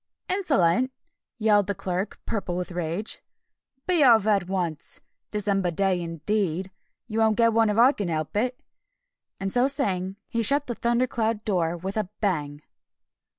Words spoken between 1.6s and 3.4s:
the Clerk, purple with rage.